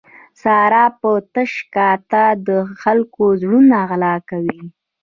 ساره 0.41 0.85
په 0.99 1.11
تش 1.33 1.53
کاته 1.75 2.25
د 2.47 2.49
خلکو 2.81 3.23
زړونه 3.41 3.77
غلا 3.89 4.15
کوي. 4.29 4.61